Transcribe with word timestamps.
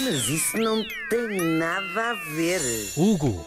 Mas 0.00 0.28
isso 0.28 0.56
não 0.58 0.84
tem 1.08 1.40
nada 1.58 2.10
a 2.10 2.14
ver. 2.34 2.60
Hugo, 2.96 3.44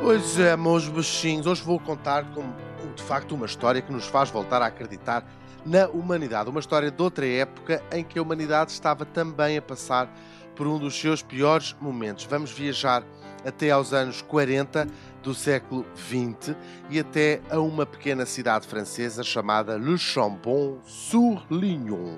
Pois 0.00 0.38
é, 0.38 0.56
meus 0.56 0.88
bichinhos, 0.88 1.46
hoje 1.46 1.62
vou 1.62 1.78
contar 1.78 2.24
como, 2.32 2.54
de 2.94 3.02
facto 3.02 3.34
uma 3.34 3.44
história 3.46 3.82
que 3.82 3.92
nos 3.92 4.06
faz 4.06 4.30
voltar 4.30 4.62
a 4.62 4.66
acreditar 4.66 5.30
na 5.66 5.86
humanidade. 5.88 6.48
Uma 6.48 6.60
história 6.60 6.90
de 6.90 7.02
outra 7.02 7.26
época 7.26 7.82
em 7.92 8.02
que 8.02 8.18
a 8.18 8.22
humanidade 8.22 8.70
estava 8.70 9.04
também 9.04 9.58
a 9.58 9.62
passar 9.62 10.10
por 10.56 10.66
um 10.66 10.78
dos 10.78 10.98
seus 10.98 11.22
piores 11.22 11.76
momentos. 11.80 12.24
Vamos 12.24 12.50
viajar 12.50 13.04
até 13.44 13.70
aos 13.70 13.92
anos 13.92 14.22
40 14.22 14.86
do 15.22 15.34
século 15.34 15.84
XX 15.96 16.56
e 16.88 16.98
até 16.98 17.42
a 17.50 17.60
uma 17.60 17.84
pequena 17.84 18.24
cidade 18.24 18.66
francesa 18.66 19.22
chamada 19.22 19.76
Le 19.76 19.98
Chambon-sur-Lignon. 19.98 22.16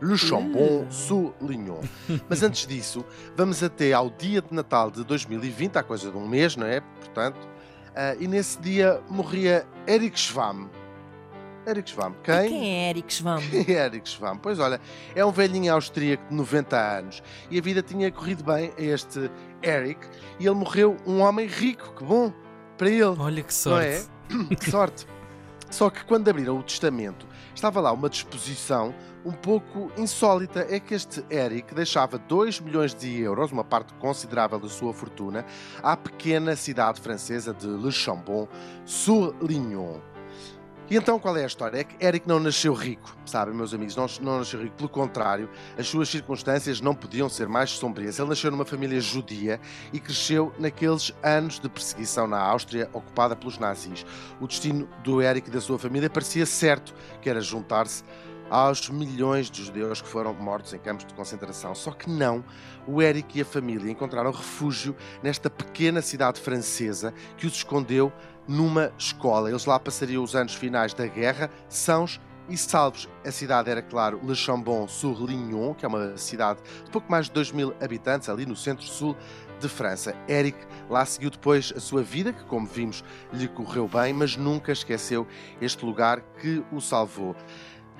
Le 0.00 0.16
Chambon-sur-Lignon. 0.16 1.80
Mas 2.28 2.42
antes 2.42 2.66
disso, 2.66 3.04
vamos 3.36 3.62
até 3.62 3.92
ao 3.92 4.10
dia 4.10 4.40
de 4.40 4.52
Natal 4.54 4.90
de 4.90 5.04
2020, 5.04 5.76
há 5.76 5.82
coisa 5.82 6.10
de 6.10 6.16
um 6.16 6.26
mês, 6.26 6.56
não 6.56 6.66
é? 6.66 6.80
Portanto, 6.80 7.38
ah, 7.94 8.14
e 8.18 8.26
nesse 8.26 8.58
dia 8.60 9.00
morria 9.08 9.66
Eric 9.86 10.18
Schwamm. 10.18 10.68
Eric 11.66 11.90
Schwamm, 11.90 12.14
quem? 12.24 12.48
Quem 12.48 12.74
é 12.86 12.90
Eric 12.90 13.12
Schwamm? 13.12 13.40
Quem 13.50 13.66
é 13.76 13.84
Eric 13.84 14.08
Schwamm? 14.08 14.38
Pois 14.38 14.58
olha, 14.58 14.80
é 15.14 15.24
um 15.24 15.30
velhinho 15.30 15.72
austríaco 15.74 16.26
de 16.30 16.34
90 16.34 16.76
anos 16.98 17.22
e 17.50 17.58
a 17.58 17.62
vida 17.62 17.82
tinha 17.82 18.10
corrido 18.10 18.42
bem 18.42 18.72
a 18.78 18.82
este 18.82 19.30
Eric 19.62 20.00
e 20.38 20.46
ele 20.46 20.54
morreu 20.54 20.96
um 21.06 21.20
homem 21.20 21.46
rico, 21.46 21.92
que 21.94 22.02
bom 22.02 22.32
para 22.78 22.88
ele. 22.88 23.04
olha 23.18 23.42
que 23.42 23.52
Não 23.66 23.78
é? 23.78 23.96
sorte. 23.98 24.10
Que 24.56 24.70
sorte. 24.70 25.06
Só 25.70 25.88
que 25.88 26.04
quando 26.04 26.28
abriram 26.28 26.58
o 26.58 26.62
testamento, 26.62 27.26
estava 27.54 27.80
lá 27.80 27.92
uma 27.92 28.10
disposição 28.10 28.94
um 29.24 29.32
pouco 29.32 29.90
insólita. 29.96 30.66
É 30.68 30.78
que 30.80 30.94
este 30.94 31.24
Eric 31.30 31.74
deixava 31.74 32.18
2 32.18 32.60
milhões 32.60 32.94
de 32.94 33.18
euros, 33.20 33.52
uma 33.52 33.64
parte 33.64 33.94
considerável 33.94 34.58
da 34.58 34.68
sua 34.68 34.92
fortuna, 34.92 35.46
à 35.82 35.96
pequena 35.96 36.54
cidade 36.56 37.00
francesa 37.00 37.54
de 37.54 37.66
Le 37.66 37.90
Chambon-sur-Lignon. 37.92 40.00
E 40.90 40.96
então 40.96 41.20
qual 41.20 41.36
é 41.36 41.44
a 41.44 41.46
história? 41.46 41.78
É 41.78 41.84
que 41.84 42.04
Eric 42.04 42.26
não 42.26 42.40
nasceu 42.40 42.74
rico, 42.74 43.16
sabem, 43.24 43.54
meus 43.54 43.72
amigos? 43.72 43.94
Não, 43.94 44.06
não 44.20 44.38
nasceu 44.40 44.60
rico. 44.60 44.74
Pelo 44.74 44.88
contrário, 44.88 45.48
as 45.78 45.86
suas 45.86 46.08
circunstâncias 46.08 46.80
não 46.80 46.96
podiam 46.96 47.28
ser 47.28 47.46
mais 47.46 47.70
sombrias. 47.70 48.18
Ele 48.18 48.28
nasceu 48.28 48.50
numa 48.50 48.64
família 48.64 49.00
judia 49.00 49.60
e 49.92 50.00
cresceu 50.00 50.52
naqueles 50.58 51.14
anos 51.22 51.60
de 51.60 51.68
perseguição 51.68 52.26
na 52.26 52.40
Áustria, 52.40 52.90
ocupada 52.92 53.36
pelos 53.36 53.56
nazis. 53.56 54.04
O 54.40 54.48
destino 54.48 54.88
do 55.04 55.22
Eric 55.22 55.48
e 55.48 55.52
da 55.52 55.60
sua 55.60 55.78
família 55.78 56.10
parecia 56.10 56.44
certo, 56.44 56.92
que 57.22 57.30
era 57.30 57.40
juntar-se 57.40 58.02
aos 58.50 58.90
milhões 58.90 59.48
de 59.48 59.62
judeus 59.64 60.02
que 60.02 60.08
foram 60.08 60.34
mortos 60.34 60.74
em 60.74 60.78
campos 60.80 61.06
de 61.06 61.14
concentração. 61.14 61.72
Só 61.72 61.92
que 61.92 62.10
não, 62.10 62.44
o 62.84 63.00
Eric 63.00 63.38
e 63.38 63.42
a 63.42 63.44
família 63.44 63.88
encontraram 63.88 64.32
refúgio 64.32 64.96
nesta 65.22 65.48
pequena 65.48 66.02
cidade 66.02 66.40
francesa 66.40 67.14
que 67.36 67.46
os 67.46 67.54
escondeu 67.54 68.12
numa 68.50 68.92
escola. 68.98 69.48
Eles 69.48 69.64
lá 69.64 69.78
passariam 69.78 70.24
os 70.24 70.34
anos 70.34 70.54
finais 70.54 70.92
da 70.92 71.06
guerra, 71.06 71.48
sãos 71.68 72.20
e 72.48 72.56
salvos. 72.56 73.08
A 73.24 73.30
cidade 73.30 73.70
era, 73.70 73.80
claro, 73.80 74.20
Le 74.24 74.34
Chambon-sur-Lignon, 74.34 75.72
que 75.72 75.84
é 75.84 75.88
uma 75.88 76.16
cidade 76.16 76.58
de 76.84 76.90
pouco 76.90 77.08
mais 77.08 77.26
de 77.26 77.32
2 77.32 77.52
mil 77.52 77.72
habitantes, 77.80 78.28
ali 78.28 78.44
no 78.44 78.56
centro-sul 78.56 79.16
de 79.60 79.68
França. 79.68 80.16
Eric 80.28 80.58
lá 80.88 81.04
seguiu 81.04 81.30
depois 81.30 81.72
a 81.76 81.78
sua 81.78 82.02
vida, 82.02 82.32
que, 82.32 82.42
como 82.44 82.66
vimos, 82.66 83.04
lhe 83.32 83.46
correu 83.46 83.86
bem, 83.86 84.12
mas 84.12 84.36
nunca 84.36 84.72
esqueceu 84.72 85.28
este 85.60 85.84
lugar 85.84 86.20
que 86.40 86.64
o 86.72 86.80
salvou. 86.80 87.36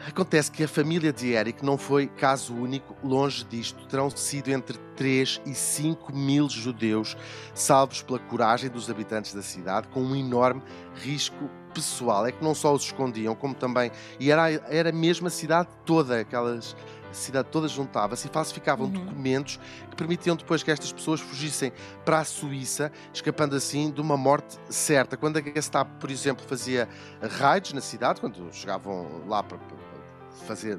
Acontece 0.07 0.51
que 0.51 0.65
a 0.65 0.69
família 0.69 1.13
de 1.13 1.33
Eric 1.33 1.65
não 1.65 1.77
foi 1.77 2.07
caso 2.07 2.55
único, 2.55 2.97
longe 3.07 3.45
disto. 3.45 3.87
Terão 3.87 4.09
sido 4.09 4.49
entre 4.49 4.79
3 4.97 5.43
e 5.45 5.55
5 5.55 6.15
mil 6.15 6.49
judeus 6.49 7.17
salvos 7.55 8.03
pela 8.03 8.19
coragem 8.19 8.71
dos 8.71 8.89
habitantes 8.91 9.35
da 9.35 9.43
cidade, 9.43 9.89
com 9.89 10.01
um 10.03 10.17
enorme 10.17 10.63
risco 10.95 11.51
pessoal. 11.75 12.27
É 12.27 12.33
que 12.33 12.43
não 12.43 12.55
só 12.55 12.73
os 12.73 12.85
escondiam, 12.85 13.35
como 13.35 13.55
também. 13.55 13.91
E 14.19 14.31
era, 14.31 14.51
era 14.69 14.91
mesmo 14.91 15.27
a 15.27 15.31
cidade 15.31 15.69
toda, 15.85 16.21
aquelas. 16.21 16.75
A 17.11 17.13
cidade 17.13 17.49
toda 17.51 17.67
juntava-se 17.67 18.29
e 18.29 18.31
falsificavam 18.31 18.87
Uhum. 18.87 18.93
documentos 18.93 19.59
que 19.91 19.97
permitiam 19.97 20.37
depois 20.37 20.63
que 20.63 20.71
estas 20.71 20.93
pessoas 20.93 21.19
fugissem 21.21 21.73
para 22.05 22.21
a 22.21 22.25
Suíça, 22.25 22.93
escapando 23.13 23.57
assim 23.57 23.91
de 23.91 24.01
uma 24.01 24.17
morte 24.17 24.57
certa. 24.69 25.17
Quando 25.17 25.37
a 25.37 25.43
Gestapo, 25.43 25.91
por 25.99 26.09
exemplo, 26.09 26.45
fazia 26.47 26.89
raids 27.21 27.73
na 27.73 27.81
cidade, 27.81 28.21
quando 28.21 28.49
chegavam 28.53 29.23
lá 29.27 29.43
para 29.43 29.59
para 29.59 29.90
fazer 30.47 30.79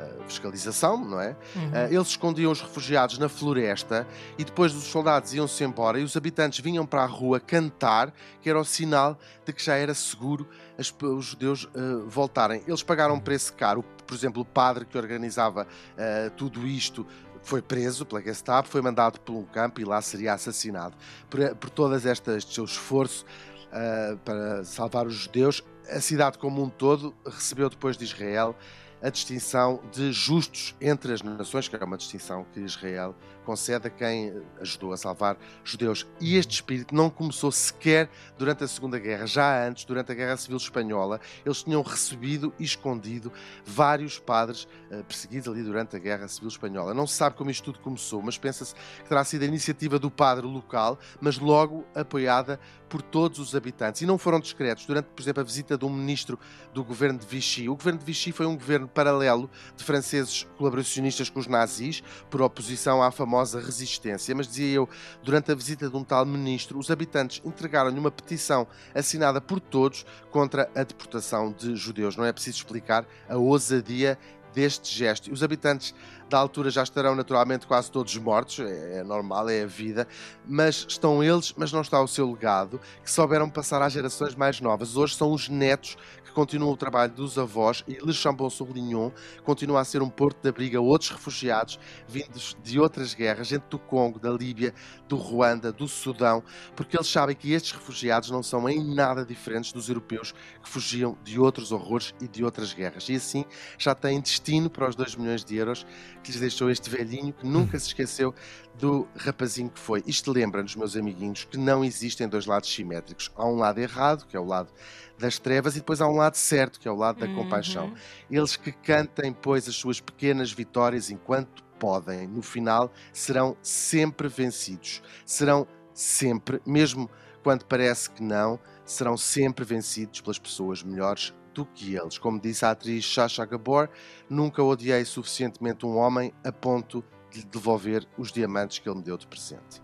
eh, 0.00 0.16
fiscalização, 0.26 1.04
não 1.04 1.20
é? 1.20 1.36
Uhum. 1.56 1.70
Eh, 1.74 1.88
Eles 1.94 2.08
escondiam 2.08 2.52
os 2.52 2.60
refugiados 2.60 3.18
na 3.18 3.28
floresta 3.28 4.06
e 4.38 4.44
depois 4.44 4.74
os 4.74 4.84
soldados 4.84 5.34
iam-se 5.34 5.62
embora 5.64 5.98
e 5.98 6.04
os 6.04 6.16
habitantes 6.16 6.60
vinham 6.60 6.86
para 6.86 7.02
a 7.02 7.06
rua 7.06 7.40
cantar, 7.40 8.12
que 8.40 8.48
era 8.48 8.58
o 8.60 8.64
sinal 8.64 9.18
de 9.44 9.52
que 9.52 9.62
já 9.62 9.74
era 9.76 9.94
seguro 9.94 10.46
as- 10.78 10.94
os 11.02 11.24
judeus 11.26 11.68
eh, 11.74 11.80
voltarem. 12.06 12.62
Eles 12.66 12.82
pagaram 12.82 13.14
um 13.14 13.20
preço 13.20 13.52
caro. 13.54 13.82
Por 14.06 14.14
exemplo, 14.14 14.42
o 14.42 14.44
padre 14.44 14.84
que 14.86 14.96
organizava 14.96 15.66
eh, 15.96 16.30
tudo 16.36 16.66
isto 16.66 17.06
foi 17.42 17.62
preso 17.62 18.04
pela 18.04 18.20
Gestapo, 18.20 18.68
foi 18.68 18.82
mandado 18.82 19.20
para 19.20 19.32
um 19.34 19.44
campo 19.44 19.80
e 19.80 19.84
lá 19.84 20.00
seria 20.02 20.34
assassinado. 20.34 20.94
Por, 21.30 21.54
por 21.56 21.70
todas 21.70 22.04
estas 22.06 22.44
seu 22.44 22.64
esforço 22.64 23.24
eh, 23.72 24.16
para 24.24 24.64
salvar 24.64 25.06
os 25.06 25.14
judeus, 25.14 25.62
a 25.90 26.00
cidade 26.00 26.38
como 26.38 26.62
um 26.62 26.68
todo 26.68 27.14
recebeu 27.24 27.68
depois 27.68 27.96
de 27.96 28.04
Israel 28.04 28.56
a 29.02 29.10
distinção 29.10 29.80
de 29.92 30.12
justos 30.12 30.74
entre 30.80 31.12
as 31.12 31.22
nações, 31.22 31.68
que 31.68 31.76
é 31.76 31.84
uma 31.84 31.96
distinção 31.96 32.44
que 32.52 32.60
Israel 32.60 33.14
concede 33.44 33.86
a 33.86 33.90
quem 33.90 34.42
ajudou 34.60 34.92
a 34.92 34.96
salvar 34.96 35.38
judeus. 35.64 36.06
E 36.20 36.36
este 36.36 36.54
espírito 36.56 36.94
não 36.94 37.08
começou 37.08 37.50
sequer 37.50 38.10
durante 38.36 38.64
a 38.64 38.68
Segunda 38.68 38.98
Guerra, 38.98 39.26
já 39.26 39.66
antes, 39.66 39.84
durante 39.84 40.12
a 40.12 40.14
Guerra 40.14 40.36
Civil 40.36 40.58
Espanhola, 40.58 41.20
eles 41.46 41.62
tinham 41.62 41.80
recebido 41.82 42.52
e 42.58 42.64
escondido 42.64 43.32
vários 43.64 44.18
padres 44.18 44.68
eh, 44.90 45.02
perseguidos 45.02 45.48
ali 45.48 45.62
durante 45.62 45.96
a 45.96 45.98
Guerra 45.98 46.28
Civil 46.28 46.48
Espanhola. 46.48 46.92
Não 46.92 47.06
se 47.06 47.14
sabe 47.14 47.36
como 47.36 47.50
isto 47.50 47.72
tudo 47.72 47.78
começou, 47.78 48.20
mas 48.20 48.36
pensa-se 48.36 48.74
que 48.74 49.08
terá 49.08 49.24
sido 49.24 49.42
a 49.42 49.46
iniciativa 49.46 49.98
do 49.98 50.10
padre 50.10 50.46
local, 50.46 50.98
mas 51.20 51.38
logo 51.38 51.86
apoiada 51.94 52.60
por 52.88 53.02
todos 53.02 53.38
os 53.38 53.54
habitantes. 53.54 54.02
E 54.02 54.06
não 54.06 54.18
foram 54.18 54.40
discretos. 54.40 54.86
Durante, 54.86 55.06
por 55.06 55.22
exemplo, 55.22 55.40
a 55.40 55.44
visita 55.44 55.76
de 55.76 55.84
um 55.84 55.90
ministro 55.90 56.38
do 56.72 56.82
governo 56.82 57.18
de 57.18 57.26
Vichy. 57.26 57.68
O 57.68 57.76
governo 57.76 57.98
de 57.98 58.04
Vichy 58.04 58.32
foi 58.32 58.46
um 58.46 58.56
governo 58.56 58.88
paralelo 58.88 59.50
de 59.76 59.84
franceses 59.84 60.46
colaboracionistas 60.56 61.28
com 61.28 61.38
os 61.40 61.46
nazis, 61.46 62.02
por 62.30 62.42
oposição 62.42 63.02
à 63.02 63.10
famosa 63.10 63.60
resistência. 63.60 64.34
Mas 64.34 64.48
dizia 64.48 64.74
eu, 64.74 64.88
durante 65.22 65.52
a 65.52 65.54
visita 65.54 65.88
de 65.88 65.96
um 65.96 66.04
tal 66.04 66.24
ministro, 66.24 66.78
os 66.78 66.90
habitantes 66.90 67.40
entregaram-lhe 67.44 67.98
uma 67.98 68.10
petição 68.10 68.66
assinada 68.94 69.40
por 69.40 69.60
todos 69.60 70.06
contra 70.30 70.70
a 70.74 70.82
deportação 70.82 71.52
de 71.52 71.76
judeus. 71.76 72.16
Não 72.16 72.24
é 72.24 72.32
preciso 72.32 72.58
explicar 72.58 73.06
a 73.28 73.36
ousadia 73.36 74.18
deste 74.54 74.96
gesto. 74.96 75.30
E 75.30 75.32
os 75.32 75.42
habitantes 75.42 75.94
da 76.28 76.38
altura 76.38 76.70
já 76.70 76.82
estarão 76.82 77.14
naturalmente 77.14 77.66
quase 77.66 77.90
todos 77.90 78.16
mortos, 78.16 78.60
é, 78.60 78.98
é 78.98 79.02
normal, 79.02 79.48
é 79.48 79.62
a 79.62 79.66
vida, 79.66 80.06
mas 80.46 80.86
estão 80.88 81.22
eles, 81.22 81.54
mas 81.56 81.72
não 81.72 81.80
está 81.80 82.00
o 82.00 82.08
seu 82.08 82.30
legado, 82.30 82.80
que 83.02 83.10
souberam 83.10 83.48
passar 83.48 83.80
às 83.82 83.92
gerações 83.92 84.34
mais 84.34 84.60
novas. 84.60 84.96
Hoje 84.96 85.14
são 85.14 85.32
os 85.32 85.48
netos 85.48 85.96
que 86.28 86.32
continuam 86.32 86.70
o 86.70 86.76
trabalho 86.76 87.12
dos 87.12 87.38
avós 87.38 87.82
e 87.88 87.94
Le 87.94 88.12
Chambon-sur-Lignon 88.12 89.10
continua 89.42 89.80
a 89.80 89.84
ser 89.84 90.02
um 90.02 90.10
porto 90.10 90.42
de 90.42 90.48
abrigo 90.50 90.76
a 90.76 90.80
outros 90.80 91.10
refugiados 91.10 91.80
vindos 92.06 92.56
de 92.62 92.78
outras 92.78 93.14
guerras, 93.14 93.48
gente 93.48 93.64
do 93.70 93.78
Congo, 93.78 94.18
da 94.18 94.30
Líbia, 94.30 94.74
do 95.08 95.16
Ruanda, 95.16 95.72
do 95.72 95.88
Sudão, 95.88 96.42
porque 96.76 96.96
eles 96.96 97.08
sabem 97.08 97.34
que 97.34 97.52
estes 97.52 97.72
refugiados 97.72 98.30
não 98.30 98.42
são 98.42 98.68
em 98.68 98.94
nada 98.94 99.24
diferentes 99.24 99.72
dos 99.72 99.88
europeus 99.88 100.34
que 100.62 100.68
fugiam 100.68 101.16
de 101.24 101.40
outros 101.40 101.72
horrores 101.72 102.14
e 102.20 102.28
de 102.28 102.44
outras 102.44 102.74
guerras. 102.74 103.08
E 103.08 103.14
assim 103.14 103.44
já 103.78 103.94
têm 103.94 104.20
destino 104.20 104.68
para 104.68 104.88
os 104.88 104.94
2 104.94 105.16
milhões 105.16 105.44
de 105.44 105.56
euros 105.56 105.86
que 106.22 106.30
lhes 106.32 106.40
deixou 106.40 106.70
este 106.70 106.88
velhinho 106.90 107.32
que 107.32 107.46
nunca 107.46 107.78
se 107.78 107.88
esqueceu 107.88 108.34
do 108.78 109.08
rapazinho 109.16 109.70
que 109.70 109.80
foi. 109.80 110.02
Isto 110.06 110.32
lembra-nos, 110.32 110.76
meus 110.76 110.96
amiguinhos, 110.96 111.44
que 111.44 111.56
não 111.58 111.84
existem 111.84 112.28
dois 112.28 112.46
lados 112.46 112.72
simétricos. 112.72 113.30
Há 113.36 113.46
um 113.46 113.56
lado 113.56 113.78
errado, 113.80 114.26
que 114.26 114.36
é 114.36 114.40
o 114.40 114.44
lado 114.44 114.72
das 115.18 115.38
trevas, 115.38 115.74
e 115.76 115.80
depois 115.80 116.00
há 116.00 116.06
um 116.08 116.16
lado 116.16 116.36
certo, 116.36 116.78
que 116.78 116.86
é 116.86 116.90
o 116.90 116.96
lado 116.96 117.18
da 117.18 117.26
Uhum. 117.26 117.34
compaixão. 117.34 117.92
Eles 118.30 118.56
que 118.56 118.70
cantem, 118.72 119.32
pois, 119.32 119.68
as 119.68 119.74
suas 119.74 120.00
pequenas 120.00 120.52
vitórias 120.52 121.10
enquanto 121.10 121.64
podem, 121.78 122.26
no 122.26 122.42
final 122.42 122.92
serão 123.12 123.56
sempre 123.62 124.28
vencidos. 124.28 125.02
Serão 125.24 125.66
sempre, 125.92 126.60
mesmo 126.66 127.10
quando 127.42 127.64
parece 127.64 128.10
que 128.10 128.22
não, 128.22 128.58
serão 128.84 129.16
sempre 129.16 129.64
vencidos 129.64 130.20
pelas 130.20 130.38
pessoas 130.38 130.82
melhores 130.82 131.32
do 131.58 131.66
que 131.66 131.96
eles. 131.96 132.16
Como 132.18 132.40
disse 132.40 132.64
a 132.64 132.70
atriz 132.70 133.04
Sasha 133.04 133.44
Gabor, 133.44 133.90
nunca 134.30 134.62
odiei 134.62 135.04
suficientemente 135.04 135.84
um 135.84 135.96
homem 135.96 136.32
a 136.44 136.52
ponto 136.52 137.04
de 137.32 137.40
lhe 137.40 137.46
devolver 137.46 138.06
os 138.16 138.30
diamantes 138.30 138.78
que 138.78 138.88
ele 138.88 138.98
me 138.98 139.02
deu 139.02 139.18
de 139.18 139.26
presente. 139.26 139.82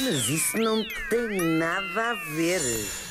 Mas 0.00 0.28
isso 0.28 0.58
não 0.58 0.82
tem 1.08 1.58
nada 1.58 2.10
a 2.10 2.14
ver. 2.34 3.07